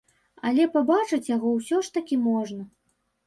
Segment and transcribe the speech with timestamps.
[0.51, 2.65] Але пабачыць яго ўсё ж такі можна.